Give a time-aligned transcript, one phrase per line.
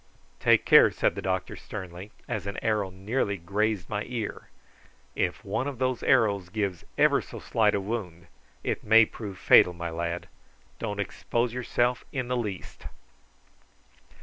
[0.39, 4.49] "Take care," said the doctor sternly, as an arrow nearly grazed my ear.
[5.13, 8.25] "If one of those arrows gives ever so slight a wound
[8.63, 10.27] it may prove fatal, my lad;
[10.79, 12.87] don't expose yourself in the least.